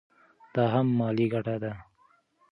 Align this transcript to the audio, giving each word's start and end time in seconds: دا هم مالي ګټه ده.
دا 0.53 0.63
هم 0.73 0.87
مالي 0.99 1.25
ګټه 1.33 1.55
ده. 1.63 1.73